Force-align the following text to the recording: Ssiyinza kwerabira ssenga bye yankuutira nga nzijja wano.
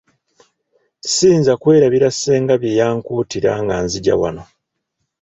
Ssiyinza 1.05 1.53
kwerabira 1.61 2.07
ssenga 2.11 2.53
bye 2.61 2.77
yankuutira 2.79 3.51
nga 3.63 3.75
nzijja 3.83 4.13
wano. 4.21 4.43